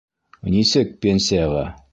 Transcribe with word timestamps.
Нисек 0.53 0.97
пенсияға? 1.05 1.65